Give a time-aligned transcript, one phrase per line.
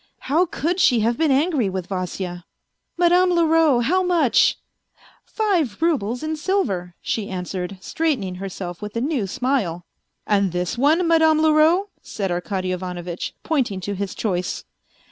[0.21, 2.45] How could she have been angry with Vasya?"
[2.97, 4.57] Madame Leroux, how much?""
[5.27, 9.85] Five roubles in silver," she answered, straightening herself with a new smile."
[10.25, 14.63] And this one, Madame Leroux?" said Arkady Ivanovitch, pointing to his choice.